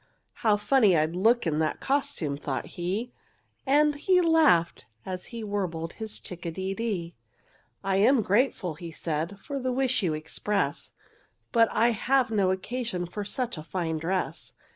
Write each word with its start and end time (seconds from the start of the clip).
"How 0.41 0.57
funny 0.57 0.97
I'd 0.97 1.15
look 1.15 1.45
in 1.45 1.59
that 1.59 1.79
costume!" 1.79 2.35
thought 2.35 2.65
he, 2.65 3.13
And 3.67 3.93
he 3.93 4.19
laughed, 4.19 4.85
as 5.05 5.25
he 5.25 5.43
warbled 5.43 5.93
his 5.93 6.19
chick 6.19 6.43
a 6.43 6.49
de 6.49 6.73
dee. 6.73 7.15
"I 7.83 7.97
am 7.97 8.23
grateful," 8.23 8.75
said 8.95 9.29
he, 9.33 9.37
"for 9.37 9.59
the 9.59 9.71
wish 9.71 10.01
you 10.01 10.15
express, 10.15 10.91
But 11.51 11.69
I 11.71 11.91
have 11.91 12.31
no 12.31 12.49
occasion 12.49 13.05
for 13.05 13.23
such 13.23 13.59
a 13.59 13.63
fine 13.63 13.99
dress. 13.99 14.53